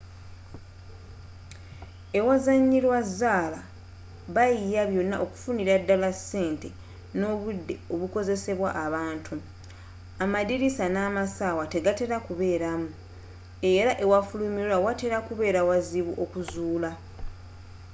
[2.19, 3.59] ewazanyirwa zaala
[4.35, 6.69] bayiiya byonna okufunira ddala ku ssente
[7.19, 9.33] nobudde obukozesebwa abantu
[10.23, 12.89] amadiriisa namassaawa tegatera kubeeramu
[13.75, 16.89] era ewafulumirwa watera kubeera wazibu okuzuulwa